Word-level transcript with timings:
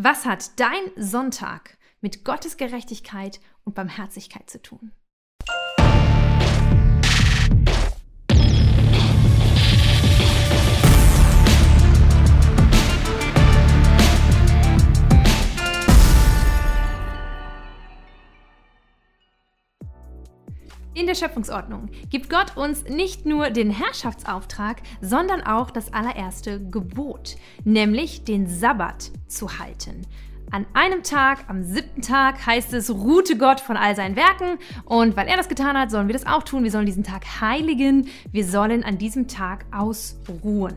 Was 0.00 0.26
hat 0.26 0.60
dein 0.60 0.92
Sonntag 0.94 1.76
mit 2.00 2.24
Gottes 2.24 2.56
Gerechtigkeit 2.56 3.40
und 3.64 3.74
Barmherzigkeit 3.74 4.48
zu 4.48 4.62
tun? 4.62 4.92
In 20.98 21.06
der 21.06 21.14
Schöpfungsordnung 21.14 21.90
gibt 22.10 22.28
Gott 22.28 22.56
uns 22.56 22.82
nicht 22.88 23.24
nur 23.24 23.50
den 23.50 23.70
Herrschaftsauftrag, 23.70 24.82
sondern 25.00 25.42
auch 25.42 25.70
das 25.70 25.92
allererste 25.92 26.60
Gebot, 26.72 27.36
nämlich 27.62 28.24
den 28.24 28.48
Sabbat 28.48 29.12
zu 29.28 29.60
halten. 29.60 30.02
An 30.50 30.66
einem 30.74 31.04
Tag, 31.04 31.44
am 31.46 31.62
siebten 31.62 32.02
Tag, 32.02 32.44
heißt 32.44 32.74
es, 32.74 32.90
ruhte 32.90 33.38
Gott 33.38 33.60
von 33.60 33.76
all 33.76 33.94
seinen 33.94 34.16
Werken. 34.16 34.58
Und 34.86 35.16
weil 35.16 35.28
er 35.28 35.36
das 35.36 35.48
getan 35.48 35.78
hat, 35.78 35.92
sollen 35.92 36.08
wir 36.08 36.14
das 36.14 36.26
auch 36.26 36.42
tun. 36.42 36.64
Wir 36.64 36.72
sollen 36.72 36.86
diesen 36.86 37.04
Tag 37.04 37.40
heiligen. 37.40 38.08
Wir 38.32 38.44
sollen 38.44 38.82
an 38.82 38.98
diesem 38.98 39.28
Tag 39.28 39.66
ausruhen. 39.70 40.74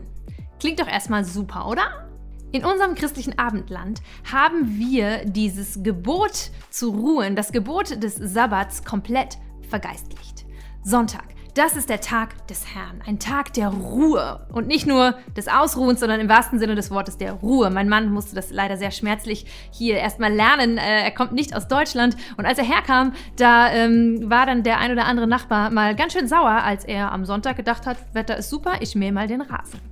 Klingt 0.60 0.78
doch 0.78 0.88
erstmal 0.88 1.24
super, 1.24 1.66
oder? 1.66 2.08
In 2.52 2.64
unserem 2.64 2.94
christlichen 2.94 3.40
Abendland 3.40 4.02
haben 4.30 4.78
wir 4.78 5.24
dieses 5.24 5.82
Gebot 5.82 6.50
zu 6.70 6.90
ruhen, 6.90 7.34
das 7.34 7.50
Gebot 7.50 8.00
des 8.00 8.14
Sabbats 8.14 8.84
komplett 8.84 9.38
vergeistlicht. 9.72 10.44
Sonntag, 10.84 11.24
das 11.54 11.76
ist 11.76 11.88
der 11.88 12.02
Tag 12.02 12.46
des 12.48 12.74
Herrn, 12.74 13.00
ein 13.06 13.18
Tag 13.18 13.54
der 13.54 13.68
Ruhe 13.68 14.46
und 14.52 14.66
nicht 14.66 14.86
nur 14.86 15.14
des 15.34 15.48
Ausruhens, 15.48 16.00
sondern 16.00 16.20
im 16.20 16.28
wahrsten 16.28 16.58
Sinne 16.58 16.74
des 16.74 16.90
Wortes 16.90 17.16
der 17.16 17.32
Ruhe. 17.32 17.70
Mein 17.70 17.88
Mann 17.88 18.12
musste 18.12 18.34
das 18.34 18.50
leider 18.50 18.76
sehr 18.76 18.90
schmerzlich 18.90 19.46
hier 19.70 19.96
erstmal 19.96 20.30
lernen. 20.30 20.76
Äh, 20.76 21.04
er 21.04 21.10
kommt 21.10 21.32
nicht 21.32 21.56
aus 21.56 21.68
Deutschland 21.68 22.16
und 22.36 22.44
als 22.44 22.58
er 22.58 22.64
herkam, 22.64 23.14
da 23.36 23.72
ähm, 23.72 24.28
war 24.28 24.44
dann 24.44 24.62
der 24.62 24.78
ein 24.78 24.92
oder 24.92 25.06
andere 25.06 25.26
Nachbar 25.26 25.70
mal 25.70 25.96
ganz 25.96 26.12
schön 26.12 26.28
sauer, 26.28 26.62
als 26.64 26.84
er 26.84 27.12
am 27.12 27.24
Sonntag 27.24 27.56
gedacht 27.56 27.86
hat, 27.86 27.96
Wetter 28.12 28.36
ist 28.36 28.50
super, 28.50 28.72
ich 28.80 28.94
mähe 28.94 29.12
mal 29.12 29.26
den 29.26 29.40
Rasen. 29.40 29.91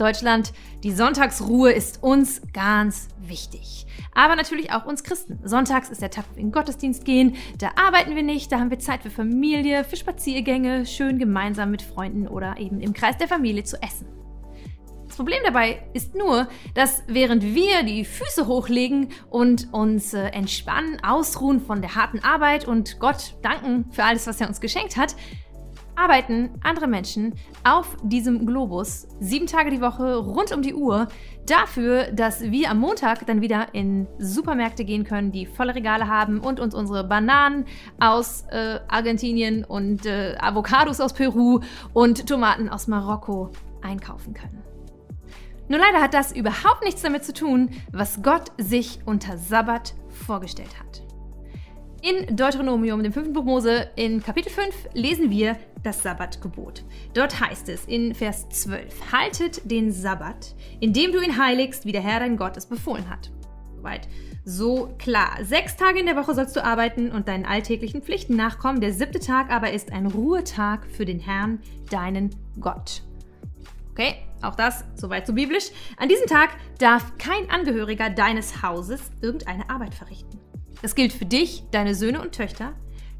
Deutschland, 0.00 0.52
die 0.82 0.92
Sonntagsruhe 0.92 1.72
ist 1.72 2.02
uns 2.02 2.40
ganz 2.52 3.08
wichtig. 3.18 3.86
Aber 4.14 4.34
natürlich 4.34 4.72
auch 4.72 4.86
uns 4.86 5.04
Christen. 5.04 5.38
Sonntags 5.44 5.90
ist 5.90 6.00
der 6.02 6.10
Tag, 6.10 6.24
wo 6.30 6.36
wir 6.36 6.40
in 6.40 6.46
den 6.48 6.52
Gottesdienst 6.52 7.04
gehen. 7.04 7.36
Da 7.58 7.72
arbeiten 7.76 8.16
wir 8.16 8.22
nicht, 8.22 8.50
da 8.50 8.58
haben 8.58 8.70
wir 8.70 8.78
Zeit 8.78 9.02
für 9.02 9.10
Familie, 9.10 9.84
für 9.84 9.96
Spaziergänge, 9.96 10.86
schön 10.86 11.18
gemeinsam 11.18 11.70
mit 11.70 11.82
Freunden 11.82 12.26
oder 12.26 12.56
eben 12.58 12.80
im 12.80 12.92
Kreis 12.92 13.18
der 13.18 13.28
Familie 13.28 13.64
zu 13.64 13.80
essen. 13.82 14.06
Das 15.06 15.16
Problem 15.16 15.40
dabei 15.44 15.82
ist 15.92 16.14
nur, 16.14 16.48
dass 16.74 17.02
während 17.08 17.42
wir 17.42 17.82
die 17.82 18.04
Füße 18.04 18.46
hochlegen 18.46 19.08
und 19.28 19.68
uns 19.72 20.14
äh, 20.14 20.28
entspannen, 20.28 21.02
ausruhen 21.02 21.60
von 21.60 21.82
der 21.82 21.96
harten 21.96 22.20
Arbeit 22.20 22.66
und 22.66 23.00
Gott 23.00 23.34
danken 23.42 23.86
für 23.90 24.04
alles, 24.04 24.26
was 24.26 24.40
er 24.40 24.48
uns 24.48 24.60
geschenkt 24.60 24.96
hat, 24.96 25.16
arbeiten 26.00 26.50
andere 26.62 26.86
Menschen 26.86 27.34
auf 27.62 27.96
diesem 28.02 28.46
Globus 28.46 29.06
sieben 29.20 29.46
Tage 29.46 29.70
die 29.70 29.80
Woche 29.80 30.16
rund 30.16 30.52
um 30.52 30.62
die 30.62 30.74
Uhr 30.74 31.08
dafür, 31.46 32.10
dass 32.12 32.40
wir 32.42 32.70
am 32.70 32.78
Montag 32.78 33.26
dann 33.26 33.40
wieder 33.40 33.74
in 33.74 34.06
Supermärkte 34.18 34.84
gehen 34.84 35.04
können, 35.04 35.32
die 35.32 35.46
volle 35.46 35.74
Regale 35.74 36.08
haben 36.08 36.40
und 36.40 36.58
uns 36.58 36.74
unsere 36.74 37.04
Bananen 37.04 37.66
aus 37.98 38.44
äh, 38.50 38.80
Argentinien 38.88 39.64
und 39.64 40.06
äh, 40.06 40.36
Avocados 40.40 41.00
aus 41.00 41.12
Peru 41.12 41.60
und 41.92 42.26
Tomaten 42.26 42.68
aus 42.68 42.86
Marokko 42.86 43.50
einkaufen 43.82 44.32
können. 44.32 44.62
Nur 45.68 45.78
leider 45.78 46.00
hat 46.00 46.14
das 46.14 46.32
überhaupt 46.32 46.82
nichts 46.82 47.02
damit 47.02 47.24
zu 47.24 47.32
tun, 47.32 47.70
was 47.92 48.22
Gott 48.22 48.50
sich 48.58 49.00
unter 49.04 49.38
Sabbat 49.38 49.94
vorgestellt 50.08 50.78
hat. 50.80 51.09
In 52.02 52.34
Deuteronomium, 52.34 53.02
dem 53.02 53.12
fünften 53.12 53.34
Buch 53.34 53.44
Mose, 53.44 53.90
in 53.94 54.22
Kapitel 54.22 54.50
5, 54.50 54.88
lesen 54.94 55.30
wir 55.30 55.58
das 55.82 56.02
Sabbatgebot. 56.02 56.82
Dort 57.12 57.38
heißt 57.38 57.68
es 57.68 57.84
in 57.84 58.14
Vers 58.14 58.48
12: 58.48 59.12
Haltet 59.12 59.70
den 59.70 59.92
Sabbat, 59.92 60.54
indem 60.80 61.12
du 61.12 61.20
ihn 61.20 61.36
heiligst, 61.36 61.84
wie 61.84 61.92
der 61.92 62.00
Herr 62.00 62.20
dein 62.20 62.38
Gott 62.38 62.56
es 62.56 62.64
befohlen 62.64 63.10
hat. 63.10 63.30
Soweit 63.76 64.08
so 64.46 64.94
klar. 64.98 65.44
Sechs 65.44 65.76
Tage 65.76 66.00
in 66.00 66.06
der 66.06 66.16
Woche 66.16 66.34
sollst 66.34 66.56
du 66.56 66.64
arbeiten 66.64 67.12
und 67.12 67.28
deinen 67.28 67.44
alltäglichen 67.44 68.00
Pflichten 68.00 68.34
nachkommen. 68.34 68.80
Der 68.80 68.94
siebte 68.94 69.20
Tag 69.20 69.50
aber 69.50 69.70
ist 69.72 69.92
ein 69.92 70.06
Ruhetag 70.06 70.86
für 70.86 71.04
den 71.04 71.20
Herrn, 71.20 71.60
deinen 71.90 72.30
Gott. 72.60 73.02
Okay, 73.90 74.14
auch 74.40 74.54
das 74.54 74.84
soweit 74.94 75.26
so 75.26 75.34
biblisch. 75.34 75.70
An 75.98 76.08
diesem 76.08 76.26
Tag 76.26 76.50
darf 76.78 77.18
kein 77.18 77.50
Angehöriger 77.50 78.08
deines 78.08 78.62
Hauses 78.62 79.02
irgendeine 79.20 79.68
Arbeit 79.68 79.94
verrichten. 79.94 80.38
Das 80.82 80.94
gilt 80.94 81.12
für 81.12 81.26
dich, 81.26 81.64
deine 81.70 81.94
Söhne 81.94 82.20
und 82.20 82.32
Töchter, 82.32 82.74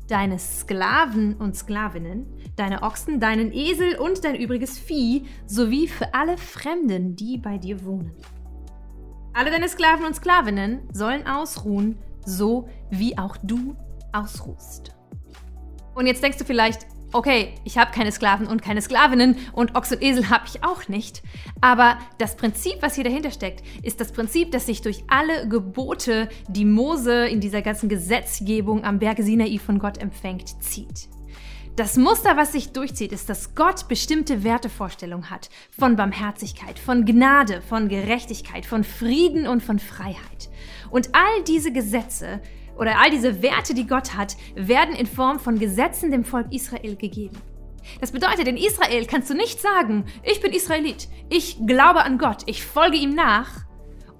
deine 0.08 0.38
Sklaven 0.38 1.34
und 1.36 1.56
Sklavinnen, 1.56 2.26
deine 2.56 2.82
Ochsen, 2.82 3.20
deinen 3.20 3.52
Esel 3.52 3.96
und 3.96 4.24
dein 4.24 4.34
übriges 4.34 4.78
Vieh, 4.78 5.26
sowie 5.46 5.86
für 5.86 6.14
alle 6.14 6.36
Fremden, 6.36 7.16
die 7.16 7.38
bei 7.38 7.58
dir 7.58 7.84
wohnen. 7.84 8.12
Alle 9.32 9.50
deine 9.50 9.68
Sklaven 9.68 10.04
und 10.04 10.16
Sklavinnen 10.16 10.80
sollen 10.92 11.26
ausruhen, 11.26 11.98
so 12.24 12.68
wie 12.90 13.16
auch 13.16 13.36
du 13.42 13.76
ausruhst. 14.12 14.92
Und 15.94 16.06
jetzt 16.06 16.22
denkst 16.22 16.38
du 16.38 16.44
vielleicht, 16.44 16.86
okay, 17.12 17.54
ich 17.64 17.78
habe 17.78 17.92
keine 17.92 18.12
Sklaven 18.12 18.46
und 18.46 18.62
keine 18.62 18.82
Sklavinnen 18.82 19.36
und 19.52 19.74
Ochs 19.74 19.92
und 19.92 20.02
Esel 20.02 20.30
habe 20.30 20.44
ich 20.46 20.62
auch 20.64 20.88
nicht. 20.88 21.22
Aber 21.60 21.98
das 22.18 22.36
Prinzip, 22.36 22.76
was 22.80 22.94
hier 22.94 23.04
dahinter 23.04 23.30
steckt, 23.30 23.62
ist 23.82 24.00
das 24.00 24.12
Prinzip, 24.12 24.52
das 24.52 24.66
sich 24.66 24.82
durch 24.82 25.04
alle 25.08 25.48
Gebote, 25.48 26.28
die 26.48 26.64
Mose 26.64 27.26
in 27.26 27.40
dieser 27.40 27.62
ganzen 27.62 27.88
Gesetzgebung 27.88 28.84
am 28.84 28.98
Berge 28.98 29.22
Sinai 29.22 29.58
von 29.58 29.78
Gott 29.78 29.98
empfängt, 29.98 30.62
zieht. 30.62 31.08
Das 31.76 31.96
Muster, 31.96 32.36
was 32.36 32.52
sich 32.52 32.72
durchzieht, 32.72 33.12
ist, 33.12 33.28
dass 33.30 33.54
Gott 33.54 33.88
bestimmte 33.88 34.44
Wertevorstellungen 34.44 35.30
hat 35.30 35.48
von 35.70 35.96
Barmherzigkeit, 35.96 36.78
von 36.78 37.06
Gnade, 37.06 37.62
von 37.62 37.88
Gerechtigkeit, 37.88 38.66
von 38.66 38.84
Frieden 38.84 39.46
und 39.46 39.62
von 39.62 39.78
Freiheit. 39.78 40.50
Und 40.90 41.14
all 41.14 41.44
diese 41.46 41.72
Gesetze 41.72 42.42
oder 42.80 42.98
all 42.98 43.10
diese 43.10 43.42
Werte, 43.42 43.74
die 43.74 43.86
Gott 43.86 44.16
hat, 44.16 44.36
werden 44.56 44.94
in 44.94 45.06
Form 45.06 45.38
von 45.38 45.58
Gesetzen 45.58 46.10
dem 46.10 46.24
Volk 46.24 46.46
Israel 46.50 46.96
gegeben. 46.96 47.36
Das 48.00 48.10
bedeutet, 48.10 48.48
in 48.48 48.56
Israel 48.56 49.04
kannst 49.06 49.28
du 49.28 49.34
nicht 49.34 49.60
sagen, 49.60 50.06
ich 50.22 50.40
bin 50.40 50.52
Israelit, 50.52 51.08
ich 51.28 51.58
glaube 51.66 52.02
an 52.02 52.16
Gott, 52.18 52.42
ich 52.46 52.64
folge 52.64 52.96
ihm 52.96 53.14
nach, 53.14 53.66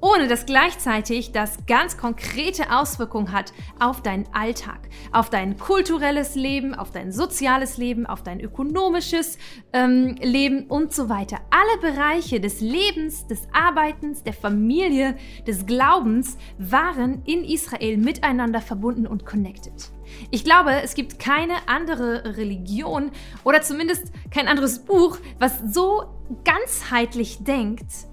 ohne 0.00 0.28
dass 0.28 0.46
gleichzeitig 0.46 1.32
das 1.32 1.66
ganz 1.66 1.96
konkrete 1.96 2.70
Auswirkungen 2.70 3.32
hat 3.32 3.52
auf 3.78 4.02
deinen 4.02 4.26
Alltag, 4.32 4.88
auf 5.12 5.30
dein 5.30 5.58
kulturelles 5.58 6.34
Leben, 6.34 6.74
auf 6.74 6.90
dein 6.90 7.12
soziales 7.12 7.76
Leben, 7.76 8.06
auf 8.06 8.22
dein 8.22 8.40
ökonomisches 8.40 9.38
ähm, 9.72 10.16
Leben 10.20 10.66
und 10.66 10.94
so 10.94 11.08
weiter. 11.08 11.38
Alle 11.50 11.92
Bereiche 11.92 12.40
des 12.40 12.60
Lebens, 12.60 13.26
des 13.26 13.48
Arbeitens, 13.52 14.22
der 14.22 14.32
Familie, 14.32 15.16
des 15.46 15.66
Glaubens 15.66 16.36
waren 16.58 17.22
in 17.24 17.44
Israel 17.44 17.96
miteinander 17.96 18.60
verbunden 18.60 19.06
und 19.06 19.26
connected. 19.26 19.90
Ich 20.30 20.44
glaube, 20.44 20.82
es 20.82 20.94
gibt 20.94 21.18
keine 21.18 21.54
andere 21.66 22.36
Religion 22.36 23.10
oder 23.44 23.62
zumindest 23.62 24.12
kein 24.30 24.48
anderes 24.48 24.80
Buch, 24.80 25.18
was 25.38 25.60
so 25.72 26.04
ganzheitlich 26.44 27.44
denkt 27.44 28.09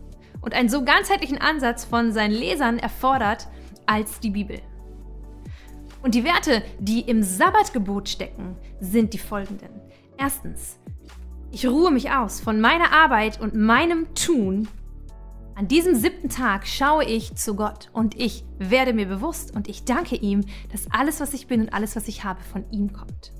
und 0.48 0.54
einen 0.54 0.70
so 0.70 0.86
ganzheitlichen 0.86 1.40
Ansatz 1.40 1.84
von 1.84 2.14
seinen 2.14 2.32
Lesern 2.32 2.80
erfordert 2.80 3.50
als 3.86 4.22
die 4.22 4.30
Bibel. 4.30 4.62
Und 6.02 6.16
die 6.16 6.24
Werte, 6.24 6.64
die 6.80 7.02
im 7.02 7.22
Sabbatgebot 7.22 8.08
stecken, 8.08 8.56
sind 8.80 9.14
die 9.14 9.18
folgenden. 9.18 9.68
Erstens, 10.18 10.80
ich 11.52 11.68
ruhe 11.68 11.92
mich 11.92 12.12
aus 12.12 12.40
von 12.40 12.62
meiner 12.62 12.94
Arbeit 12.94 13.42
und 13.42 13.56
meinem 13.56 14.16
Tun. 14.16 14.70
An 15.56 15.68
diesem 15.68 15.96
siebten 15.96 16.30
Tag 16.30 16.66
schaue 16.66 17.04
ich 17.04 17.36
zu 17.36 17.58
Gott 17.58 17.90
und 17.92 18.18
ich 18.18 18.46
werde 18.58 18.94
mir 18.94 19.08
bewusst 19.08 19.54
und 19.54 19.68
ich 19.68 19.84
danke 19.84 20.16
ihm, 20.16 20.46
dass 20.72 20.90
alles, 20.92 21.20
was 21.20 21.34
ich 21.34 21.48
bin 21.48 21.60
und 21.60 21.74
alles, 21.74 21.98
was 21.98 22.08
ich 22.08 22.24
habe, 22.24 22.40
von 22.42 22.64
ihm 22.72 22.94
kommt. 22.94 23.34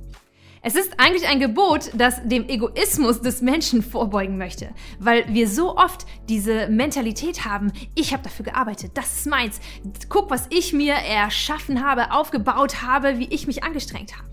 Es 0.62 0.76
ist 0.76 1.00
eigentlich 1.00 1.28
ein 1.28 1.40
Gebot, 1.40 1.92
das 1.94 2.22
dem 2.28 2.50
Egoismus 2.50 3.22
des 3.22 3.42
Menschen 3.42 3.84
vorbeugen 3.84 4.38
möchte, 4.38 4.70
weil 5.00 5.26
wir 5.34 5.48
so 5.48 5.78
oft 5.78 6.06
diese 6.28 6.68
Mentalität 6.68 7.46
haben, 7.46 7.72
ich 7.96 8.14
habe 8.14 8.24
dafür 8.24 8.46
gearbeitet, 8.46 8.92
das 8.96 9.18
ist 9.18 9.28
meins, 9.28 9.60
guck, 10.10 10.30
was 10.30 10.48
ich 10.50 10.74
mir 10.74 10.94
erschaffen 10.94 11.86
habe, 11.86 12.12
aufgebaut 12.12 12.82
habe, 12.82 13.20
wie 13.20 13.28
ich 13.28 13.48
mich 13.48 13.64
angestrengt 13.64 14.18
habe. 14.18 14.30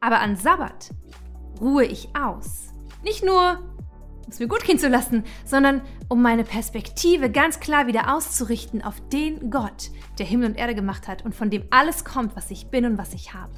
Aber 0.00 0.20
an 0.20 0.36
Sabbat 0.36 0.90
ruhe 1.60 1.84
ich 1.84 2.08
aus. 2.14 2.72
Nicht 3.02 3.24
nur, 3.24 3.58
um 4.24 4.30
es 4.30 4.38
mir 4.38 4.48
gut 4.48 4.64
gehen 4.64 4.78
zu 4.78 4.88
lassen, 4.88 5.24
sondern 5.44 5.80
um 6.08 6.20
meine 6.20 6.44
Perspektive 6.44 7.30
ganz 7.30 7.60
klar 7.60 7.86
wieder 7.86 8.14
auszurichten 8.14 8.82
auf 8.82 9.00
den 9.08 9.50
Gott, 9.50 9.90
der 10.18 10.26
Himmel 10.26 10.50
und 10.50 10.58
Erde 10.58 10.74
gemacht 10.74 11.08
hat 11.08 11.24
und 11.24 11.34
von 11.34 11.50
dem 11.50 11.64
alles 11.70 12.04
kommt, 12.04 12.36
was 12.36 12.50
ich 12.50 12.66
bin 12.66 12.84
und 12.84 12.98
was 12.98 13.14
ich 13.14 13.32
habe. 13.32 13.52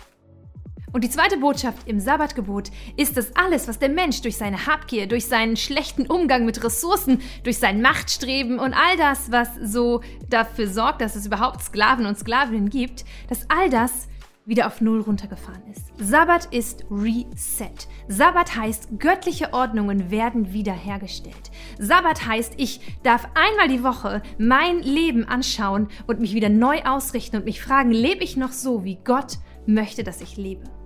Und 0.92 1.04
die 1.04 1.10
zweite 1.10 1.38
Botschaft 1.38 1.86
im 1.86 2.00
Sabbatgebot 2.00 2.70
ist, 2.96 3.16
dass 3.16 3.36
alles, 3.36 3.68
was 3.68 3.78
der 3.78 3.90
Mensch 3.90 4.22
durch 4.22 4.36
seine 4.36 4.66
Habgier, 4.66 5.06
durch 5.06 5.26
seinen 5.26 5.56
schlechten 5.56 6.06
Umgang 6.06 6.44
mit 6.44 6.62
Ressourcen, 6.64 7.20
durch 7.44 7.58
sein 7.58 7.82
Machtstreben 7.82 8.58
und 8.58 8.74
all 8.74 8.96
das, 8.96 9.30
was 9.30 9.48
so 9.62 10.02
dafür 10.28 10.68
sorgt, 10.68 11.00
dass 11.00 11.16
es 11.16 11.26
überhaupt 11.26 11.62
Sklaven 11.62 12.06
und 12.06 12.18
Sklavinnen 12.18 12.70
gibt, 12.70 13.04
dass 13.28 13.48
all 13.50 13.68
das 13.70 14.08
wieder 14.48 14.66
auf 14.66 14.80
Null 14.80 15.02
runtergefahren 15.02 15.62
ist. 15.70 15.92
Sabbat 15.98 16.46
ist 16.46 16.86
Reset. 16.90 17.86
Sabbat 18.08 18.56
heißt, 18.56 18.98
göttliche 18.98 19.52
Ordnungen 19.52 20.10
werden 20.10 20.54
wiederhergestellt. 20.54 21.50
Sabbat 21.78 22.26
heißt, 22.26 22.54
ich 22.56 22.80
darf 23.02 23.28
einmal 23.34 23.68
die 23.68 23.84
Woche 23.84 24.22
mein 24.38 24.80
Leben 24.80 25.28
anschauen 25.28 25.88
und 26.06 26.20
mich 26.20 26.32
wieder 26.32 26.48
neu 26.48 26.82
ausrichten 26.84 27.36
und 27.36 27.44
mich 27.44 27.60
fragen, 27.60 27.90
lebe 27.90 28.24
ich 28.24 28.38
noch 28.38 28.52
so, 28.52 28.84
wie 28.84 28.98
Gott 29.04 29.34
möchte, 29.66 30.02
dass 30.02 30.22
ich 30.22 30.38
lebe? 30.38 30.77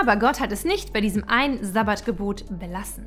Aber 0.00 0.16
Gott 0.16 0.40
hat 0.40 0.52
es 0.52 0.64
nicht 0.64 0.92
bei 0.92 1.00
diesem 1.00 1.28
einen 1.28 1.62
Sabbatgebot 1.64 2.58
belassen. 2.58 3.06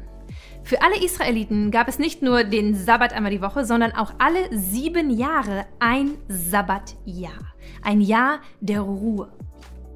Für 0.64 0.82
alle 0.82 1.04
Israeliten 1.04 1.72
gab 1.72 1.88
es 1.88 2.00
nicht 2.00 2.22
nur 2.22 2.44
den 2.44 2.76
Sabbat 2.76 3.14
einmal 3.14 3.32
die 3.32 3.42
Woche, 3.42 3.66
sondern 3.66 3.94
auch 3.94 4.14
alle 4.20 4.50
sieben 4.52 5.10
Jahre 5.10 5.66
ein 5.80 6.18
Sabbatjahr. 6.28 7.54
Ein 7.84 8.02
Jahr 8.02 8.40
der 8.60 8.82
Ruhe. 8.82 9.32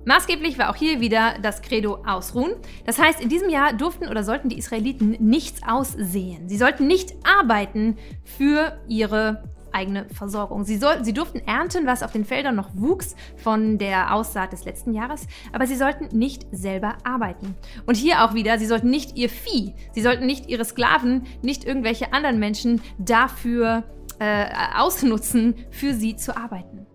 Maßgeblich 0.06 0.58
war 0.58 0.72
auch 0.72 0.76
hier 0.76 1.00
wieder 1.00 1.36
das 1.42 1.62
Credo 1.62 2.04
Ausruhen. 2.08 2.54
Das 2.86 2.98
heißt, 2.98 3.22
in 3.22 3.30
diesem 3.30 3.50
Jahr 3.50 3.74
durften 3.74 4.08
oder 4.08 4.24
sollten 4.24 4.50
die 4.50 4.58
Israeliten 4.58 5.12
nichts 5.20 5.62
aussehen. 5.68 6.50
Sie 6.50 6.58
sollten 6.58 6.88
nicht 6.88 7.14
arbeiten 7.24 7.98
für 8.24 8.80
ihre 8.88 9.44
eigene 9.74 10.08
Versorgung. 10.10 10.64
Sie, 10.64 10.78
soll, 10.78 11.04
sie 11.04 11.14
durften 11.14 11.40
ernten, 11.46 11.86
was 11.86 12.04
auf 12.04 12.12
den 12.12 12.26
Feldern 12.26 12.56
noch 12.56 12.70
wuchs 12.74 13.16
von 13.38 13.78
der 13.78 14.14
Aussaat 14.14 14.54
des 14.54 14.66
letzten 14.66 14.94
Jahres, 14.94 15.28
aber 15.54 15.68
sie 15.68 15.76
sollten 15.76 16.18
nicht 16.18 16.46
selber 16.52 16.98
arbeiten. 17.04 17.56
Und 17.86 17.96
hier 17.96 18.24
auch 18.24 18.34
wieder, 18.34 18.58
sie 18.60 18.66
sollten 18.66 18.90
nicht 18.90 19.18
ihr 19.18 19.30
Vieh, 19.30 19.74
sie 19.94 20.02
sollten 20.02 20.26
nicht 20.26 20.50
ihre 20.50 20.66
Sklaven, 20.66 21.24
nicht 21.42 21.64
irgendwelche 21.64 22.14
anderen 22.14 22.40
Menschen 22.40 22.82
dafür 22.98 23.84
äh, 24.20 24.46
ausnutzen, 24.78 25.56
für 25.72 25.94
sie 25.94 26.16
zu 26.16 26.36
arbeiten. 26.36 26.86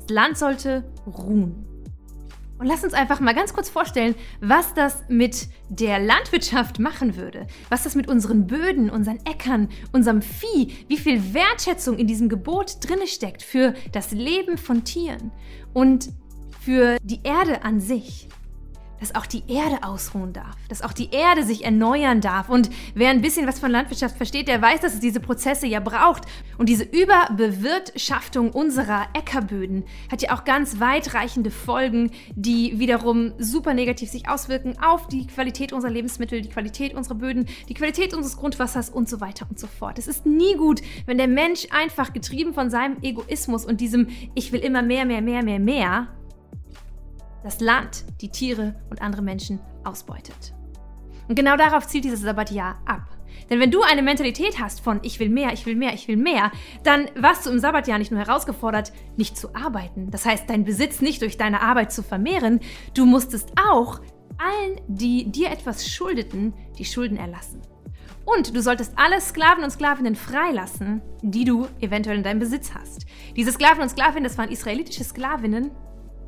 Das 0.00 0.10
Land 0.10 0.38
sollte 0.38 0.84
ruhen. 1.06 1.73
Und 2.64 2.70
lass 2.70 2.82
uns 2.82 2.94
einfach 2.94 3.20
mal 3.20 3.34
ganz 3.34 3.52
kurz 3.52 3.68
vorstellen, 3.68 4.14
was 4.40 4.72
das 4.72 5.04
mit 5.08 5.48
der 5.68 5.98
Landwirtschaft 5.98 6.78
machen 6.78 7.14
würde. 7.14 7.46
Was 7.68 7.82
das 7.82 7.94
mit 7.94 8.08
unseren 8.08 8.46
Böden, 8.46 8.88
unseren 8.88 9.18
Äckern, 9.26 9.68
unserem 9.92 10.22
Vieh, 10.22 10.74
wie 10.88 10.96
viel 10.96 11.34
Wertschätzung 11.34 11.98
in 11.98 12.06
diesem 12.06 12.30
Gebot 12.30 12.76
drinne 12.80 13.06
steckt 13.06 13.42
für 13.42 13.74
das 13.92 14.12
Leben 14.12 14.56
von 14.56 14.82
Tieren 14.82 15.30
und 15.74 16.08
für 16.58 16.96
die 17.02 17.20
Erde 17.22 17.64
an 17.64 17.80
sich 17.80 18.28
dass 19.00 19.14
auch 19.14 19.26
die 19.26 19.42
Erde 19.48 19.82
ausruhen 19.82 20.32
darf, 20.32 20.56
dass 20.68 20.82
auch 20.82 20.92
die 20.92 21.10
Erde 21.10 21.44
sich 21.44 21.64
erneuern 21.64 22.20
darf. 22.20 22.48
Und 22.48 22.70
wer 22.94 23.10
ein 23.10 23.20
bisschen 23.20 23.46
was 23.46 23.58
von 23.58 23.70
Landwirtschaft 23.70 24.16
versteht, 24.16 24.48
der 24.48 24.60
weiß, 24.60 24.80
dass 24.80 24.94
es 24.94 25.00
diese 25.00 25.20
Prozesse 25.20 25.66
ja 25.66 25.80
braucht. 25.80 26.24
Und 26.58 26.68
diese 26.68 26.84
Überbewirtschaftung 26.84 28.50
unserer 28.52 29.06
Äckerböden 29.14 29.84
hat 30.10 30.22
ja 30.22 30.34
auch 30.34 30.44
ganz 30.44 30.80
weitreichende 30.80 31.50
Folgen, 31.50 32.10
die 32.34 32.78
wiederum 32.78 33.32
super 33.38 33.74
negativ 33.74 34.10
sich 34.10 34.28
auswirken 34.28 34.76
auf 34.82 35.08
die 35.08 35.26
Qualität 35.26 35.72
unserer 35.72 35.90
Lebensmittel, 35.90 36.40
die 36.40 36.48
Qualität 36.48 36.94
unserer 36.94 37.16
Böden, 37.16 37.46
die 37.68 37.74
Qualität 37.74 38.14
unseres 38.14 38.36
Grundwassers 38.36 38.90
und 38.90 39.08
so 39.08 39.20
weiter 39.20 39.46
und 39.48 39.58
so 39.58 39.66
fort. 39.66 39.98
Es 39.98 40.06
ist 40.06 40.26
nie 40.26 40.54
gut, 40.56 40.80
wenn 41.06 41.18
der 41.18 41.28
Mensch 41.28 41.66
einfach 41.70 42.12
getrieben 42.12 42.54
von 42.54 42.70
seinem 42.70 42.98
Egoismus 43.02 43.64
und 43.64 43.80
diesem 43.80 44.08
Ich 44.34 44.52
will 44.52 44.60
immer 44.60 44.82
mehr, 44.82 45.04
mehr, 45.04 45.20
mehr, 45.20 45.42
mehr, 45.42 45.58
mehr 45.58 46.08
das 47.44 47.60
Land, 47.60 48.04
die 48.20 48.30
Tiere 48.30 48.74
und 48.90 49.02
andere 49.02 49.22
Menschen 49.22 49.60
ausbeutet. 49.84 50.54
Und 51.28 51.36
genau 51.36 51.56
darauf 51.56 51.86
zielt 51.86 52.04
dieses 52.04 52.22
Sabbatjahr 52.22 52.80
ab. 52.86 53.02
Denn 53.50 53.60
wenn 53.60 53.70
du 53.70 53.82
eine 53.82 54.02
Mentalität 54.02 54.58
hast 54.58 54.80
von 54.80 55.00
ich 55.02 55.20
will 55.20 55.28
mehr, 55.28 55.52
ich 55.52 55.66
will 55.66 55.76
mehr, 55.76 55.92
ich 55.92 56.08
will 56.08 56.16
mehr, 56.16 56.50
dann 56.82 57.08
warst 57.16 57.44
du 57.44 57.50
im 57.50 57.58
Sabbatjahr 57.58 57.98
nicht 57.98 58.10
nur 58.10 58.20
herausgefordert, 58.20 58.92
nicht 59.16 59.36
zu 59.36 59.54
arbeiten, 59.54 60.10
das 60.10 60.24
heißt 60.24 60.48
deinen 60.48 60.64
Besitz 60.64 61.00
nicht 61.02 61.20
durch 61.20 61.36
deine 61.36 61.60
Arbeit 61.60 61.92
zu 61.92 62.02
vermehren, 62.02 62.60
du 62.94 63.04
musstest 63.04 63.52
auch 63.70 64.00
allen, 64.38 64.80
die 64.88 65.30
dir 65.30 65.50
etwas 65.50 65.88
schuldeten, 65.88 66.54
die 66.78 66.84
Schulden 66.84 67.16
erlassen. 67.16 67.60
Und 68.24 68.56
du 68.56 68.62
solltest 68.62 68.94
alle 68.96 69.20
Sklaven 69.20 69.64
und 69.64 69.70
Sklavinnen 69.70 70.14
freilassen, 70.14 71.02
die 71.20 71.44
du 71.44 71.66
eventuell 71.80 72.16
in 72.16 72.22
deinem 72.22 72.38
Besitz 72.38 72.72
hast. 72.74 73.04
Diese 73.36 73.52
Sklaven 73.52 73.82
und 73.82 73.90
Sklavinnen, 73.90 74.24
das 74.24 74.38
waren 74.38 74.50
israelitische 74.50 75.04
Sklavinnen, 75.04 75.70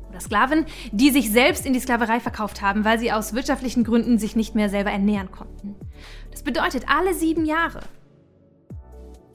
oder 0.09 0.19
Sklaven, 0.19 0.65
die 0.91 1.11
sich 1.11 1.31
selbst 1.31 1.65
in 1.65 1.73
die 1.73 1.79
Sklaverei 1.79 2.19
verkauft 2.19 2.61
haben, 2.61 2.85
weil 2.85 2.99
sie 2.99 3.11
aus 3.11 3.33
wirtschaftlichen 3.33 3.83
Gründen 3.83 4.17
sich 4.17 4.35
nicht 4.35 4.55
mehr 4.55 4.69
selber 4.69 4.91
ernähren 4.91 5.31
konnten. 5.31 5.75
Das 6.31 6.43
bedeutet, 6.43 6.85
alle 6.87 7.13
sieben 7.13 7.45
Jahre. 7.45 7.81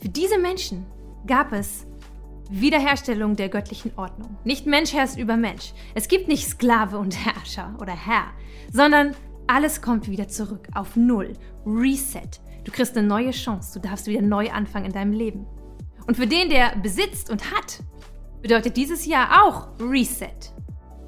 Für 0.00 0.08
diese 0.08 0.38
Menschen 0.38 0.86
gab 1.26 1.52
es 1.52 1.86
Wiederherstellung 2.50 3.36
der 3.36 3.48
göttlichen 3.48 3.92
Ordnung. 3.96 4.36
Nicht 4.44 4.66
Mensch 4.66 4.92
herrscht 4.92 5.16
über 5.16 5.36
Mensch. 5.36 5.72
Es 5.94 6.08
gibt 6.08 6.28
nicht 6.28 6.46
Sklave 6.46 6.98
und 6.98 7.16
Herrscher 7.24 7.74
oder 7.80 7.92
Herr, 7.92 8.26
sondern 8.70 9.14
alles 9.46 9.80
kommt 9.80 10.08
wieder 10.08 10.28
zurück 10.28 10.68
auf 10.74 10.96
Null. 10.96 11.32
Reset. 11.64 12.40
Du 12.64 12.70
kriegst 12.70 12.96
eine 12.96 13.06
neue 13.06 13.30
Chance. 13.30 13.80
Du 13.80 13.88
darfst 13.88 14.06
wieder 14.06 14.22
neu 14.22 14.50
anfangen 14.50 14.86
in 14.86 14.92
deinem 14.92 15.12
Leben. 15.12 15.46
Und 16.06 16.16
für 16.16 16.26
den, 16.26 16.48
der 16.48 16.76
besitzt 16.76 17.30
und 17.30 17.52
hat, 17.52 17.82
bedeutet 18.42 18.76
dieses 18.76 19.06
Jahr 19.06 19.44
auch 19.44 19.68
Reset. 19.80 20.52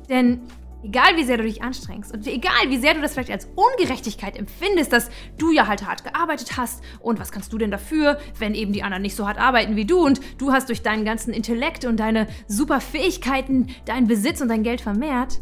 Denn 0.09 0.43
egal 0.85 1.17
wie 1.17 1.25
sehr 1.25 1.39
du 1.39 1.45
dich 1.45 1.63
anstrengst 1.63 2.13
und 2.13 2.27
egal 2.27 2.69
wie 2.69 2.77
sehr 2.77 2.95
du 2.95 3.01
das 3.01 3.15
vielleicht 3.15 3.31
als 3.31 3.49
Ungerechtigkeit 3.57 4.37
empfindest, 4.37 4.93
dass 4.93 5.11
du 5.39 5.51
ja 5.51 5.67
halt 5.67 5.87
hart 5.87 6.05
gearbeitet 6.05 6.57
hast 6.57 6.83
und 7.01 7.19
was 7.19 7.33
kannst 7.33 7.53
du 7.53 7.59
denn 7.59 7.71
dafür, 7.71 8.19
wenn 8.39 8.55
eben 8.55 8.73
die 8.73 8.83
anderen 8.83 9.03
nicht 9.03 9.17
so 9.17 9.27
hart 9.27 9.39
arbeiten 9.39 9.77
wie 9.77 9.87
du 9.87 10.05
und 10.05 10.21
du 10.39 10.53
hast 10.53 10.69
durch 10.69 10.83
deinen 10.83 11.05
ganzen 11.05 11.33
Intellekt 11.33 11.85
und 11.87 11.99
deine 11.99 12.27
super 12.47 12.81
Fähigkeiten 12.81 13.69
deinen 13.87 14.07
Besitz 14.07 14.41
und 14.41 14.49
dein 14.49 14.63
Geld 14.63 14.83
vermehrt, 14.83 15.41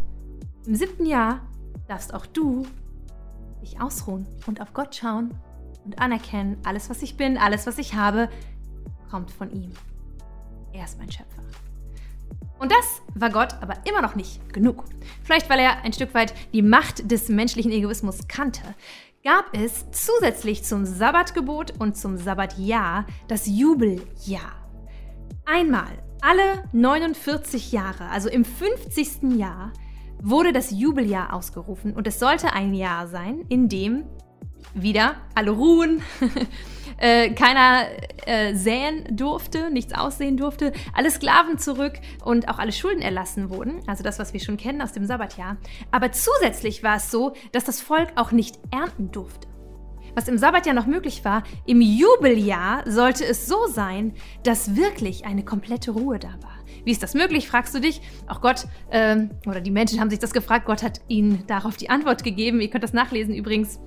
im 0.66 0.76
siebten 0.76 1.06
Jahr 1.06 1.40
darfst 1.88 2.14
auch 2.14 2.26
du 2.26 2.64
dich 3.60 3.80
ausruhen 3.80 4.26
und 4.46 4.60
auf 4.60 4.72
Gott 4.72 4.94
schauen 4.94 5.34
und 5.84 5.98
anerkennen, 5.98 6.58
alles 6.64 6.88
was 6.88 7.02
ich 7.02 7.16
bin, 7.16 7.36
alles 7.36 7.66
was 7.66 7.78
ich 7.78 7.94
habe, 7.94 8.28
kommt 9.10 9.30
von 9.30 9.50
ihm. 9.50 9.72
Er 10.72 10.84
ist 10.84 10.98
mein 10.98 11.10
Schöpfer. 11.10 11.42
Und 12.58 12.70
das 12.70 13.02
war 13.14 13.30
Gott 13.30 13.54
aber 13.60 13.74
immer 13.86 14.02
noch 14.02 14.14
nicht 14.14 14.52
genug. 14.52 14.84
Vielleicht 15.24 15.50
weil 15.50 15.58
er 15.58 15.82
ein 15.82 15.92
Stück 15.92 16.14
weit 16.14 16.34
die 16.52 16.62
Macht 16.62 17.10
des 17.10 17.28
menschlichen 17.28 17.72
Egoismus 17.72 18.28
kannte, 18.28 18.62
gab 19.24 19.56
es 19.56 19.90
zusätzlich 19.90 20.64
zum 20.64 20.84
Sabbatgebot 20.84 21.74
und 21.78 21.96
zum 21.96 22.16
Sabbatjahr 22.16 23.06
das 23.28 23.46
Jubeljahr. 23.46 24.68
Einmal 25.44 26.02
alle 26.20 26.64
49 26.72 27.72
Jahre, 27.72 28.08
also 28.08 28.28
im 28.28 28.44
50. 28.44 29.36
Jahr, 29.36 29.72
wurde 30.20 30.52
das 30.52 30.70
Jubeljahr 30.70 31.32
ausgerufen 31.32 31.94
und 31.94 32.06
es 32.06 32.20
sollte 32.20 32.52
ein 32.52 32.74
Jahr 32.74 33.08
sein, 33.08 33.44
in 33.48 33.68
dem 33.68 34.04
wieder 34.74 35.16
alle 35.34 35.50
ruhen, 35.50 36.00
äh, 37.02 37.30
keiner 37.30 37.86
äh, 38.26 38.54
säen 38.54 39.04
durfte, 39.10 39.70
nichts 39.70 39.92
aussehen 39.92 40.36
durfte, 40.36 40.72
alle 40.94 41.10
Sklaven 41.10 41.58
zurück 41.58 41.94
und 42.24 42.48
auch 42.48 42.58
alle 42.58 42.72
Schulden 42.72 43.02
erlassen 43.02 43.50
wurden, 43.50 43.80
also 43.88 44.04
das, 44.04 44.18
was 44.18 44.32
wir 44.32 44.40
schon 44.40 44.56
kennen 44.56 44.80
aus 44.80 44.92
dem 44.92 45.04
Sabbatjahr. 45.04 45.56
Aber 45.90 46.12
zusätzlich 46.12 46.82
war 46.82 46.96
es 46.96 47.10
so, 47.10 47.34
dass 47.50 47.64
das 47.64 47.80
Volk 47.80 48.12
auch 48.14 48.30
nicht 48.30 48.58
ernten 48.70 49.10
durfte. 49.10 49.48
Was 50.14 50.28
im 50.28 50.38
Sabbatjahr 50.38 50.74
noch 50.74 50.86
möglich 50.86 51.24
war, 51.24 51.42
im 51.66 51.80
Jubeljahr 51.80 52.88
sollte 52.88 53.24
es 53.24 53.46
so 53.46 53.66
sein, 53.66 54.12
dass 54.44 54.76
wirklich 54.76 55.24
eine 55.24 55.44
komplette 55.44 55.90
Ruhe 55.90 56.18
da 56.18 56.28
war. 56.28 56.58
Wie 56.84 56.92
ist 56.92 57.02
das 57.02 57.14
möglich, 57.14 57.48
fragst 57.48 57.74
du 57.74 57.80
dich? 57.80 58.00
Auch 58.28 58.40
Gott 58.40 58.66
ähm, 58.90 59.30
oder 59.46 59.60
die 59.60 59.70
Menschen 59.70 60.00
haben 60.00 60.10
sich 60.10 60.18
das 60.18 60.32
gefragt. 60.32 60.66
Gott 60.66 60.82
hat 60.82 61.00
ihnen 61.08 61.44
darauf 61.46 61.76
die 61.76 61.90
Antwort 61.90 62.24
gegeben. 62.24 62.60
Ihr 62.60 62.70
könnt 62.70 62.84
das 62.84 62.92
nachlesen 62.92 63.34
übrigens 63.34 63.80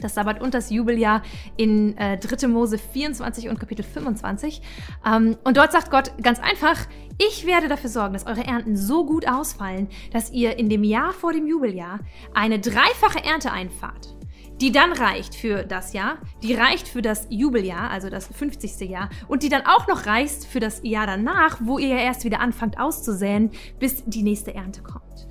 das 0.00 0.14
Sabbat 0.14 0.40
und 0.40 0.54
das 0.54 0.70
Jubeljahr 0.70 1.22
in 1.56 1.96
äh, 1.96 2.18
3. 2.18 2.48
Mose 2.48 2.78
24 2.78 3.48
und 3.48 3.58
Kapitel 3.58 3.82
25. 3.82 4.62
Ähm, 5.06 5.36
und 5.44 5.56
dort 5.56 5.72
sagt 5.72 5.90
Gott 5.90 6.12
ganz 6.22 6.40
einfach, 6.40 6.86
ich 7.18 7.46
werde 7.46 7.68
dafür 7.68 7.90
sorgen, 7.90 8.14
dass 8.14 8.26
eure 8.26 8.46
Ernten 8.46 8.76
so 8.76 9.04
gut 9.04 9.28
ausfallen, 9.28 9.88
dass 10.12 10.32
ihr 10.32 10.58
in 10.58 10.68
dem 10.68 10.84
Jahr 10.84 11.12
vor 11.12 11.32
dem 11.32 11.46
Jubeljahr 11.46 12.00
eine 12.34 12.58
dreifache 12.58 13.24
Ernte 13.24 13.52
einfahrt 13.52 14.16
die 14.60 14.72
dann 14.72 14.92
reicht 14.92 15.34
für 15.34 15.64
das 15.64 15.92
Jahr, 15.94 16.18
die 16.42 16.54
reicht 16.54 16.86
für 16.86 17.00
das 17.00 17.26
Jubeljahr, 17.30 17.90
also 17.90 18.10
das 18.10 18.26
50. 18.26 18.80
Jahr, 18.90 19.08
und 19.26 19.42
die 19.42 19.48
dann 19.48 19.64
auch 19.64 19.88
noch 19.88 20.06
reicht 20.06 20.44
für 20.44 20.60
das 20.60 20.82
Jahr 20.84 21.06
danach, 21.06 21.60
wo 21.62 21.78
ihr 21.78 21.88
ja 21.88 21.96
erst 21.96 22.24
wieder 22.24 22.40
anfangt 22.40 22.78
auszusäen, 22.78 23.50
bis 23.78 24.04
die 24.04 24.22
nächste 24.22 24.54
Ernte 24.54 24.82
kommt. 24.82 25.28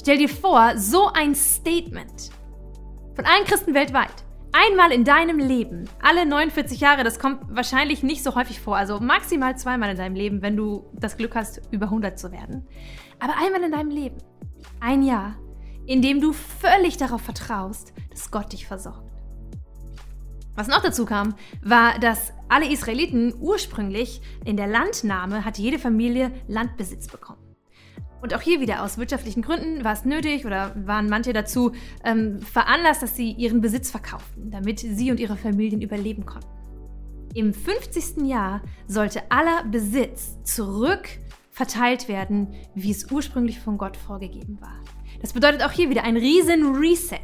Stell 0.00 0.18
dir 0.18 0.28
vor, 0.28 0.76
so 0.76 1.12
ein 1.12 1.34
Statement 1.36 2.30
von 3.14 3.24
allen 3.24 3.44
Christen 3.44 3.74
weltweit. 3.74 4.24
einmal 4.54 4.92
in 4.92 5.04
deinem 5.04 5.38
Leben, 5.38 5.88
alle 6.02 6.26
49 6.26 6.78
Jahre, 6.80 7.04
das 7.04 7.18
kommt 7.18 7.40
wahrscheinlich 7.48 8.02
nicht 8.02 8.22
so 8.22 8.34
häufig 8.34 8.60
vor, 8.60 8.76
also 8.76 9.00
maximal 9.00 9.56
zweimal 9.56 9.90
in 9.90 9.96
deinem 9.96 10.14
Leben, 10.14 10.42
wenn 10.42 10.56
du 10.56 10.90
das 10.92 11.16
Glück 11.16 11.34
hast, 11.34 11.62
über 11.70 11.86
100 11.86 12.18
zu 12.18 12.32
werden. 12.32 12.66
Aber 13.18 13.34
einmal 13.38 13.62
in 13.62 13.72
deinem 13.72 13.90
Leben, 13.90 14.18
ein 14.78 15.02
Jahr, 15.02 15.36
in 15.86 16.02
dem 16.02 16.20
du 16.20 16.34
völlig 16.34 16.98
darauf 16.98 17.22
vertraust, 17.22 17.94
dass 18.10 18.30
Gott 18.30 18.52
dich 18.52 18.66
versorgt. 18.66 19.10
Was 20.54 20.68
noch 20.68 20.82
dazu 20.82 21.06
kam, 21.06 21.34
war, 21.62 21.98
dass 21.98 22.34
alle 22.50 22.70
Israeliten 22.70 23.34
ursprünglich 23.40 24.20
in 24.44 24.58
der 24.58 24.66
Landnahme 24.66 25.46
hat 25.46 25.56
jede 25.56 25.78
Familie 25.78 26.30
Landbesitz 26.46 27.08
bekommen. 27.08 27.51
Und 28.22 28.34
auch 28.34 28.40
hier 28.40 28.60
wieder 28.60 28.84
aus 28.84 28.98
wirtschaftlichen 28.98 29.42
Gründen 29.42 29.82
war 29.82 29.92
es 29.92 30.04
nötig 30.04 30.46
oder 30.46 30.72
waren 30.86 31.08
manche 31.08 31.32
dazu 31.32 31.72
ähm, 32.04 32.40
veranlasst, 32.40 33.02
dass 33.02 33.16
sie 33.16 33.32
ihren 33.32 33.60
Besitz 33.60 33.90
verkauften, 33.90 34.52
damit 34.52 34.78
sie 34.78 35.10
und 35.10 35.18
ihre 35.18 35.36
Familien 35.36 35.82
überleben 35.82 36.24
konnten. 36.24 36.46
Im 37.34 37.52
50. 37.52 38.24
Jahr 38.24 38.62
sollte 38.86 39.22
aller 39.30 39.64
Besitz 39.64 40.40
zurück 40.44 41.08
verteilt 41.50 42.06
werden, 42.08 42.54
wie 42.76 42.92
es 42.92 43.10
ursprünglich 43.10 43.58
von 43.58 43.76
Gott 43.76 43.96
vorgegeben 43.96 44.60
war. 44.60 44.78
Das 45.22 45.32
bedeutet 45.32 45.62
auch 45.62 45.70
hier 45.70 45.88
wieder 45.88 46.04
ein 46.04 46.16
riesen 46.16 46.74
Reset. 46.74 47.20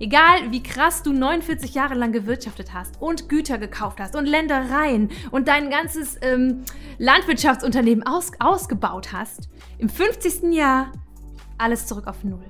Egal 0.00 0.50
wie 0.50 0.62
krass 0.62 1.02
du 1.02 1.12
49 1.12 1.74
Jahre 1.74 1.94
lang 1.94 2.10
gewirtschaftet 2.10 2.72
hast 2.72 3.00
und 3.00 3.28
Güter 3.28 3.58
gekauft 3.58 4.00
hast 4.00 4.16
und 4.16 4.26
Ländereien 4.26 5.10
und 5.30 5.46
dein 5.46 5.70
ganzes 5.70 6.18
ähm, 6.22 6.64
Landwirtschaftsunternehmen 6.98 8.04
aus, 8.04 8.32
ausgebaut 8.40 9.12
hast, 9.12 9.48
im 9.78 9.88
50. 9.88 10.54
Jahr 10.54 10.90
alles 11.58 11.86
zurück 11.86 12.08
auf 12.08 12.24
Null. 12.24 12.44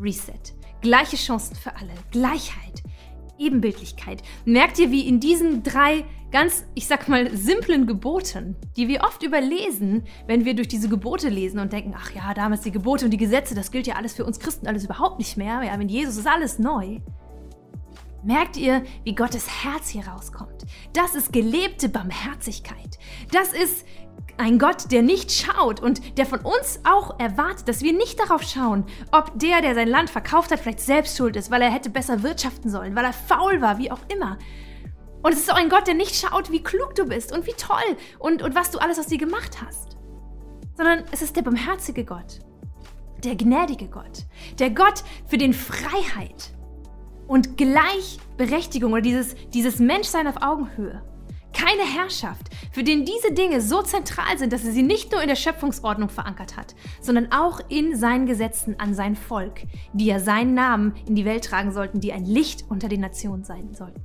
Reset. 0.00 0.54
Gleiche 0.80 1.16
Chancen 1.16 1.56
für 1.56 1.76
alle. 1.76 1.92
Gleichheit. 2.10 2.82
Ebenbildlichkeit. 3.38 4.22
Merkt 4.44 4.78
ihr, 4.78 4.90
wie 4.90 5.06
in 5.06 5.18
diesen 5.18 5.62
drei 5.64 6.04
ganz, 6.34 6.66
ich 6.74 6.88
sag 6.88 7.08
mal, 7.08 7.30
simplen 7.30 7.86
Geboten, 7.86 8.56
die 8.76 8.88
wir 8.88 9.04
oft 9.04 9.22
überlesen, 9.22 10.02
wenn 10.26 10.44
wir 10.44 10.56
durch 10.56 10.66
diese 10.66 10.88
Gebote 10.88 11.28
lesen 11.28 11.60
und 11.60 11.72
denken, 11.72 11.94
ach 11.96 12.10
ja, 12.10 12.34
damals 12.34 12.62
die 12.62 12.72
Gebote 12.72 13.04
und 13.04 13.12
die 13.12 13.18
Gesetze, 13.18 13.54
das 13.54 13.70
gilt 13.70 13.86
ja 13.86 13.94
alles 13.94 14.14
für 14.14 14.24
uns 14.24 14.40
Christen 14.40 14.66
alles 14.66 14.84
überhaupt 14.84 15.20
nicht 15.20 15.36
mehr. 15.36 15.62
Ja, 15.62 15.78
wenn 15.78 15.88
Jesus 15.88 16.16
ist 16.16 16.26
alles 16.26 16.58
neu. 16.58 16.98
Merkt 18.24 18.56
ihr, 18.56 18.82
wie 19.04 19.14
Gottes 19.14 19.46
Herz 19.62 19.88
hier 19.88 20.08
rauskommt? 20.08 20.66
Das 20.92 21.14
ist 21.14 21.32
gelebte 21.32 21.88
Barmherzigkeit. 21.88 22.98
Das 23.30 23.52
ist 23.52 23.86
ein 24.36 24.58
Gott, 24.58 24.90
der 24.90 25.02
nicht 25.02 25.30
schaut 25.30 25.78
und 25.78 26.18
der 26.18 26.26
von 26.26 26.40
uns 26.40 26.80
auch 26.82 27.20
erwartet, 27.20 27.68
dass 27.68 27.82
wir 27.82 27.92
nicht 27.92 28.18
darauf 28.18 28.42
schauen, 28.42 28.86
ob 29.12 29.38
der, 29.38 29.60
der 29.60 29.76
sein 29.76 29.86
Land 29.86 30.10
verkauft 30.10 30.50
hat, 30.50 30.58
vielleicht 30.58 30.80
selbst 30.80 31.16
schuld 31.16 31.36
ist, 31.36 31.52
weil 31.52 31.62
er 31.62 31.70
hätte 31.70 31.90
besser 31.90 32.24
wirtschaften 32.24 32.70
sollen, 32.70 32.96
weil 32.96 33.04
er 33.04 33.12
faul 33.12 33.60
war, 33.60 33.78
wie 33.78 33.92
auch 33.92 34.00
immer, 34.08 34.36
und 35.24 35.32
es 35.32 35.40
ist 35.40 35.50
auch 35.50 35.56
ein 35.56 35.70
Gott, 35.70 35.86
der 35.86 35.94
nicht 35.94 36.14
schaut, 36.14 36.52
wie 36.52 36.62
klug 36.62 36.94
du 36.94 37.06
bist 37.06 37.32
und 37.32 37.46
wie 37.46 37.54
toll 37.54 37.96
und, 38.18 38.42
und 38.42 38.54
was 38.54 38.70
du 38.70 38.78
alles 38.78 38.98
aus 38.98 39.06
dir 39.06 39.16
gemacht 39.16 39.62
hast. 39.64 39.96
Sondern 40.76 41.04
es 41.12 41.22
ist 41.22 41.34
der 41.34 41.40
barmherzige 41.40 42.04
Gott, 42.04 42.40
der 43.24 43.34
gnädige 43.34 43.88
Gott, 43.88 44.26
der 44.58 44.68
Gott, 44.68 45.02
für 45.26 45.38
den 45.38 45.54
Freiheit 45.54 46.52
und 47.26 47.56
Gleichberechtigung 47.56 48.92
oder 48.92 49.00
dieses, 49.00 49.34
dieses 49.54 49.78
Menschsein 49.78 50.26
auf 50.26 50.42
Augenhöhe, 50.42 51.02
keine 51.54 51.84
Herrschaft, 51.84 52.50
für 52.72 52.84
den 52.84 53.06
diese 53.06 53.32
Dinge 53.32 53.62
so 53.62 53.80
zentral 53.80 54.36
sind, 54.36 54.52
dass 54.52 54.66
er 54.66 54.72
sie 54.72 54.82
nicht 54.82 55.10
nur 55.10 55.22
in 55.22 55.28
der 55.28 55.36
Schöpfungsordnung 55.36 56.10
verankert 56.10 56.58
hat, 56.58 56.74
sondern 57.00 57.32
auch 57.32 57.60
in 57.70 57.96
seinen 57.96 58.26
Gesetzen 58.26 58.78
an 58.78 58.92
sein 58.92 59.16
Volk, 59.16 59.62
die 59.94 60.04
ja 60.04 60.20
seinen 60.20 60.52
Namen 60.52 60.94
in 61.08 61.14
die 61.14 61.24
Welt 61.24 61.46
tragen 61.46 61.72
sollten, 61.72 62.00
die 62.00 62.12
ein 62.12 62.26
Licht 62.26 62.66
unter 62.68 62.88
den 62.88 63.00
Nationen 63.00 63.44
sein 63.44 63.72
sollten. 63.72 64.02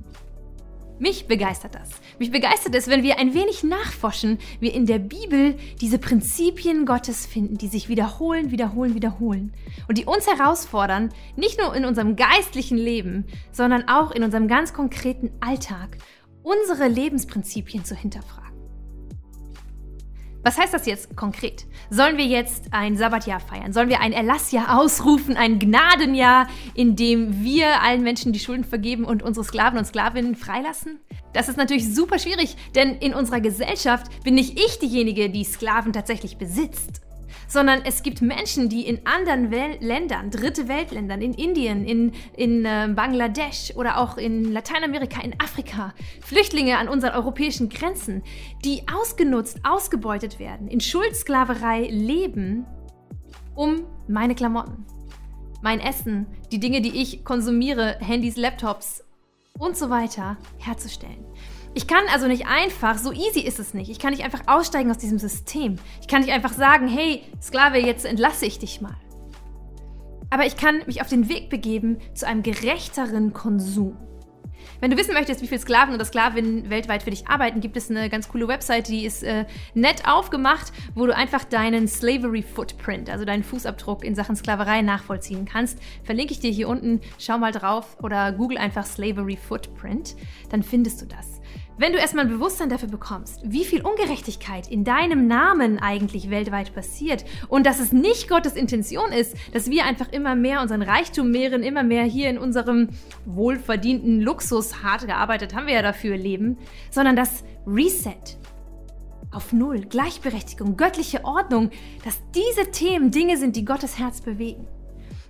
Mich 1.00 1.26
begeistert 1.26 1.74
das. 1.74 1.88
Mich 2.18 2.30
begeistert 2.30 2.74
es, 2.74 2.86
wenn 2.86 3.02
wir 3.02 3.18
ein 3.18 3.32
wenig 3.32 3.64
nachforschen, 3.64 4.38
wir 4.60 4.74
in 4.74 4.84
der 4.84 4.98
Bibel 4.98 5.56
diese 5.80 5.98
Prinzipien 5.98 6.84
Gottes 6.84 7.24
finden, 7.24 7.56
die 7.56 7.68
sich 7.68 7.88
wiederholen, 7.88 8.50
wiederholen, 8.50 8.94
wiederholen. 8.94 9.54
Und 9.88 9.96
die 9.96 10.04
uns 10.04 10.26
herausfordern, 10.26 11.08
nicht 11.36 11.58
nur 11.58 11.74
in 11.74 11.86
unserem 11.86 12.16
geistlichen 12.16 12.76
Leben, 12.76 13.24
sondern 13.50 13.88
auch 13.88 14.10
in 14.10 14.22
unserem 14.22 14.46
ganz 14.46 14.74
konkreten 14.74 15.30
Alltag, 15.40 15.96
unsere 16.42 16.86
Lebensprinzipien 16.86 17.82
zu 17.82 17.94
hinterfragen. 17.94 18.49
Was 20.42 20.56
heißt 20.56 20.72
das 20.72 20.86
jetzt 20.86 21.14
konkret? 21.16 21.66
Sollen 21.90 22.16
wir 22.16 22.24
jetzt 22.24 22.72
ein 22.72 22.96
Sabbatjahr 22.96 23.40
feiern? 23.40 23.74
Sollen 23.74 23.90
wir 23.90 24.00
ein 24.00 24.12
Erlassjahr 24.12 24.78
ausrufen, 24.80 25.36
ein 25.36 25.58
Gnadenjahr, 25.58 26.48
in 26.74 26.96
dem 26.96 27.44
wir 27.44 27.82
allen 27.82 28.02
Menschen 28.02 28.32
die 28.32 28.38
Schulden 28.38 28.64
vergeben 28.64 29.04
und 29.04 29.22
unsere 29.22 29.44
Sklaven 29.44 29.78
und 29.78 29.84
Sklavinnen 29.84 30.36
freilassen? 30.36 30.98
Das 31.34 31.50
ist 31.50 31.58
natürlich 31.58 31.94
super 31.94 32.18
schwierig, 32.18 32.56
denn 32.74 32.96
in 32.96 33.12
unserer 33.12 33.40
Gesellschaft 33.40 34.24
bin 34.24 34.34
nicht 34.34 34.58
ich 34.58 34.78
diejenige, 34.78 35.28
die 35.28 35.44
Sklaven 35.44 35.92
tatsächlich 35.92 36.38
besitzt 36.38 37.02
sondern 37.50 37.82
es 37.84 38.02
gibt 38.02 38.22
Menschen, 38.22 38.68
die 38.68 38.86
in 38.86 39.04
anderen 39.06 39.50
Wel 39.50 39.76
Ländern, 39.80 40.30
dritte 40.30 40.68
Weltländern, 40.68 41.20
in 41.20 41.34
Indien, 41.34 41.84
in, 41.84 42.12
in 42.36 42.64
äh, 42.64 42.88
Bangladesch 42.94 43.72
oder 43.74 43.98
auch 43.98 44.16
in 44.16 44.52
Lateinamerika, 44.52 45.20
in 45.20 45.34
Afrika, 45.40 45.92
Flüchtlinge 46.22 46.78
an 46.78 46.88
unseren 46.88 47.12
europäischen 47.12 47.68
Grenzen, 47.68 48.22
die 48.64 48.82
ausgenutzt, 48.88 49.60
ausgebeutet 49.64 50.38
werden, 50.38 50.68
in 50.68 50.80
Schuldsklaverei 50.80 51.88
leben, 51.90 52.66
um 53.56 53.84
meine 54.06 54.36
Klamotten, 54.36 54.86
mein 55.60 55.80
Essen, 55.80 56.26
die 56.52 56.60
Dinge, 56.60 56.80
die 56.80 57.02
ich 57.02 57.24
konsumiere, 57.24 57.96
Handys, 57.98 58.36
Laptops 58.36 59.02
und 59.58 59.76
so 59.76 59.90
weiter 59.90 60.36
herzustellen. 60.58 61.26
Ich 61.74 61.86
kann 61.86 62.02
also 62.12 62.26
nicht 62.26 62.46
einfach, 62.46 62.98
so 62.98 63.12
easy 63.12 63.40
ist 63.40 63.60
es 63.60 63.74
nicht. 63.74 63.90
Ich 63.90 64.00
kann 64.00 64.10
nicht 64.10 64.24
einfach 64.24 64.42
aussteigen 64.46 64.90
aus 64.90 64.98
diesem 64.98 65.18
System. 65.18 65.76
Ich 66.00 66.08
kann 66.08 66.22
nicht 66.22 66.32
einfach 66.32 66.52
sagen, 66.52 66.88
hey, 66.88 67.22
Sklave, 67.40 67.78
jetzt 67.78 68.04
entlasse 68.04 68.46
ich 68.46 68.58
dich 68.58 68.80
mal. 68.80 68.96
Aber 70.30 70.46
ich 70.46 70.56
kann 70.56 70.82
mich 70.86 71.00
auf 71.00 71.08
den 71.08 71.28
Weg 71.28 71.48
begeben 71.48 71.98
zu 72.14 72.26
einem 72.26 72.42
gerechteren 72.42 73.32
Konsum. 73.32 73.96
Wenn 74.80 74.90
du 74.90 74.96
wissen 74.96 75.14
möchtest, 75.14 75.42
wie 75.42 75.46
viele 75.46 75.60
Sklaven 75.60 75.94
oder 75.94 76.04
Sklavinnen 76.04 76.70
weltweit 76.70 77.02
für 77.02 77.10
dich 77.10 77.28
arbeiten, 77.28 77.60
gibt 77.60 77.76
es 77.76 77.90
eine 77.90 78.08
ganz 78.08 78.28
coole 78.28 78.48
Website, 78.48 78.88
die 78.88 79.04
ist 79.04 79.22
äh, 79.22 79.44
nett 79.74 80.06
aufgemacht, 80.06 80.72
wo 80.94 81.06
du 81.06 81.14
einfach 81.14 81.44
deinen 81.44 81.88
Slavery 81.88 82.42
Footprint, 82.42 83.10
also 83.10 83.24
deinen 83.24 83.42
Fußabdruck 83.42 84.04
in 84.04 84.14
Sachen 84.14 84.36
Sklaverei 84.36 84.82
nachvollziehen 84.82 85.44
kannst. 85.44 85.78
Verlinke 86.04 86.32
ich 86.32 86.40
dir 86.40 86.50
hier 86.50 86.68
unten, 86.68 87.00
schau 87.18 87.38
mal 87.38 87.52
drauf 87.52 87.96
oder 88.02 88.32
google 88.32 88.58
einfach 88.58 88.86
Slavery 88.86 89.36
Footprint, 89.36 90.16
dann 90.50 90.62
findest 90.62 91.02
du 91.02 91.06
das. 91.06 91.40
Wenn 91.80 91.94
du 91.94 91.98
erstmal 91.98 92.26
ein 92.26 92.30
Bewusstsein 92.30 92.68
dafür 92.68 92.90
bekommst, 92.90 93.40
wie 93.42 93.64
viel 93.64 93.80
Ungerechtigkeit 93.80 94.68
in 94.68 94.84
deinem 94.84 95.26
Namen 95.26 95.78
eigentlich 95.78 96.28
weltweit 96.28 96.74
passiert 96.74 97.24
und 97.48 97.64
dass 97.64 97.80
es 97.80 97.90
nicht 97.90 98.28
Gottes 98.28 98.52
Intention 98.52 99.12
ist, 99.12 99.34
dass 99.54 99.70
wir 99.70 99.86
einfach 99.86 100.12
immer 100.12 100.34
mehr 100.34 100.60
unseren 100.60 100.82
Reichtum 100.82 101.30
mehren, 101.30 101.62
immer 101.62 101.82
mehr 101.82 102.04
hier 102.04 102.28
in 102.28 102.36
unserem 102.36 102.90
wohlverdienten 103.24 104.20
Luxus, 104.20 104.82
hart 104.82 105.06
gearbeitet 105.06 105.54
haben 105.54 105.68
wir 105.68 105.72
ja 105.72 105.80
dafür, 105.80 106.18
leben, 106.18 106.58
sondern 106.90 107.16
das 107.16 107.44
Reset 107.66 108.36
auf 109.30 109.54
Null, 109.54 109.80
Gleichberechtigung, 109.80 110.76
göttliche 110.76 111.24
Ordnung, 111.24 111.70
dass 112.04 112.20
diese 112.34 112.70
Themen 112.72 113.10
Dinge 113.10 113.38
sind, 113.38 113.56
die 113.56 113.64
Gottes 113.64 113.98
Herz 113.98 114.20
bewegen. 114.20 114.68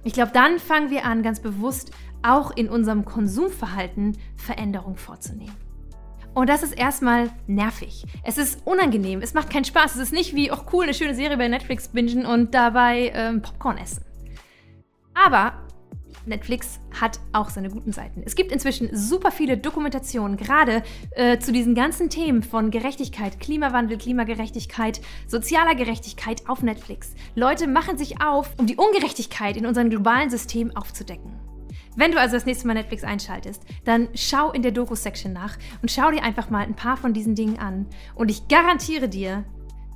Ich 0.03 0.15
glaube, 0.15 0.33
dann 0.35 0.59
fangen 0.59 0.91
wir 0.91 1.05
an, 1.05 1.23
ganz 1.23 1.39
bewusst 1.39 1.93
auch 2.25 2.51
in 2.51 2.69
unserem 2.69 3.05
Konsumverhalten 3.05 4.19
Veränderung 4.35 4.97
vorzunehmen. 4.97 5.70
Und 6.35 6.49
das 6.49 6.63
ist 6.63 6.73
erstmal 6.73 7.31
nervig. 7.47 8.05
Es 8.25 8.39
ist 8.39 8.67
unangenehm. 8.67 9.21
Es 9.21 9.35
macht 9.35 9.51
keinen 9.51 9.65
Spaß. 9.65 9.97
Es 9.97 10.03
ist 10.03 10.13
nicht 10.13 10.35
wie, 10.35 10.51
ach 10.51 10.65
cool, 10.73 10.85
eine 10.85 10.95
schöne 10.95 11.15
Serie 11.15 11.37
bei 11.37 11.49
Netflix 11.49 11.89
bingen 11.89 12.25
und 12.25 12.55
dabei 12.55 13.13
ähm, 13.15 13.43
Popcorn 13.43 13.79
essen. 13.79 14.05
Aber 15.15 15.55
Netflix 16.27 16.81
hat 16.99 17.19
auch 17.33 17.51
seine 17.51 17.71
guten 17.71 17.93
Seiten. 17.93 18.23
Es 18.25 18.35
gibt 18.35 18.53
inzwischen 18.53 18.95
super 18.95 19.31
viele 19.31 19.59
Dokumentationen, 19.59 20.37
gerade 20.37 20.83
äh, 21.13 21.39
zu 21.39 21.53
diesen 21.53 21.75
ganzen 21.75 22.11
Themen 22.11 22.43
von 22.43 22.71
Gerechtigkeit, 22.71 23.41
Klimawandel, 23.41 23.99
Klimagerechtigkeit, 23.99 25.01
sozialer 25.27 25.75
Gerechtigkeit 25.75 26.49
auf 26.49 26.63
Netflix. 26.63 27.15
Leute 27.35 27.67
machen 27.67 27.99
sich 27.99 28.23
auf, 28.23 28.55
um 28.59 28.67
die 28.67 28.77
Ungerechtigkeit 28.77 29.57
in 29.57 29.67
unserem 29.67 29.91
globalen 29.91 30.31
System 30.31 30.75
aufzudecken. 30.77 31.50
Wenn 32.01 32.13
du 32.13 32.19
also 32.19 32.35
das 32.35 32.47
nächste 32.47 32.67
Mal 32.67 32.73
Netflix 32.73 33.05
einschaltest, 33.05 33.63
dann 33.85 34.09
schau 34.15 34.53
in 34.53 34.63
der 34.63 34.73
Doku-Section 34.73 35.35
nach 35.35 35.59
und 35.83 35.91
schau 35.91 36.11
dir 36.11 36.23
einfach 36.23 36.49
mal 36.49 36.65
ein 36.65 36.75
paar 36.75 36.97
von 36.97 37.13
diesen 37.13 37.35
Dingen 37.35 37.59
an. 37.59 37.89
Und 38.15 38.31
ich 38.31 38.49
garantiere 38.49 39.07
dir, 39.07 39.45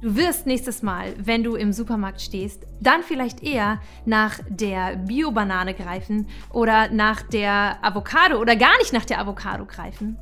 Du 0.02 0.16
wirst 0.16 0.46
nächstes 0.46 0.82
Mal, 0.82 1.14
wenn 1.16 1.42
du 1.42 1.54
im 1.54 1.73
Supermarkt 1.73 2.20
stehst, 2.20 2.66
dann 2.78 3.02
vielleicht 3.02 3.42
eher 3.42 3.80
nach 4.04 4.38
der 4.50 4.96
Bio-Banane 4.96 5.73
greifen 5.73 6.26
oder 6.52 6.90
nach 6.90 7.23
der 7.23 7.82
Avocado 7.82 8.38
oder 8.38 8.54
gar 8.54 8.76
nicht 8.80 8.92
nach 8.92 9.06
der 9.06 9.18
Avocado 9.18 9.64
greifen, 9.64 10.18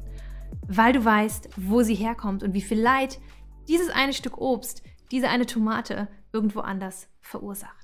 weil 0.69 0.93
du 0.93 1.05
weißt, 1.05 1.49
wo 1.57 1.83
sie 1.83 1.97
herkommt 1.97 2.45
und 2.45 2.55
wie 2.55 2.61
viel 2.61 2.81
Leid 2.81 3.19
dieses 3.67 3.91
eine 3.91 4.13
Stück 4.13 4.39
Obst, 4.39 4.85
diese 5.11 5.29
eine 5.29 5.47
Tomate 5.47 6.07
irgendwo 6.33 6.61
anders 6.61 7.09
verursacht. 7.21 7.82